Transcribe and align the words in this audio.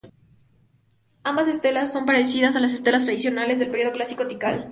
Ambas 1.23 1.47
"Estelas" 1.47 1.93
son 1.93 2.07
parecidas 2.07 2.55
a 2.55 2.59
las 2.59 2.73
"Estelas" 2.73 3.03
tradicionales 3.03 3.59
del 3.59 3.69
periodo 3.69 3.91
clásico 3.91 4.23
de 4.23 4.29
Tikal. 4.29 4.59